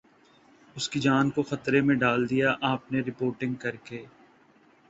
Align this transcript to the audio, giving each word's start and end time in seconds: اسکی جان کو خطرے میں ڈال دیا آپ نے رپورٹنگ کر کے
اسکی 0.75 0.99
جان 0.99 1.29
کو 1.29 1.43
خطرے 1.43 1.81
میں 1.81 1.95
ڈال 1.95 2.29
دیا 2.29 2.55
آپ 2.63 2.91
نے 2.91 3.01
رپورٹنگ 3.01 3.55
کر 3.55 3.75
کے 3.83 4.03